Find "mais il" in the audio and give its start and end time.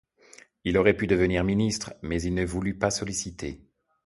2.01-2.33